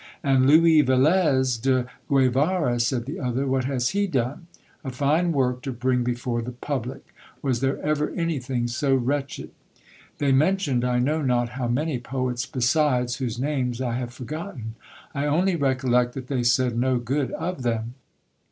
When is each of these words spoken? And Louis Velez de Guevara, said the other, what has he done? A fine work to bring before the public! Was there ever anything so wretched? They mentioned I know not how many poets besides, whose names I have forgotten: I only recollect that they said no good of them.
And 0.23 0.47
Louis 0.47 0.81
Velez 0.81 1.61
de 1.61 1.85
Guevara, 2.09 2.79
said 2.79 3.05
the 3.05 3.19
other, 3.19 3.45
what 3.45 3.65
has 3.65 3.89
he 3.89 4.07
done? 4.07 4.47
A 4.83 4.89
fine 4.89 5.31
work 5.31 5.61
to 5.61 5.71
bring 5.71 6.03
before 6.03 6.41
the 6.41 6.53
public! 6.53 7.13
Was 7.43 7.59
there 7.59 7.79
ever 7.83 8.09
anything 8.09 8.67
so 8.67 8.95
wretched? 8.95 9.51
They 10.17 10.31
mentioned 10.31 10.83
I 10.83 10.97
know 10.97 11.21
not 11.21 11.49
how 11.49 11.67
many 11.67 11.99
poets 11.99 12.47
besides, 12.47 13.17
whose 13.17 13.37
names 13.39 13.79
I 13.79 13.93
have 13.93 14.11
forgotten: 14.11 14.73
I 15.13 15.27
only 15.27 15.55
recollect 15.55 16.13
that 16.13 16.25
they 16.29 16.41
said 16.41 16.75
no 16.79 16.97
good 16.97 17.29
of 17.33 17.61
them. 17.61 17.93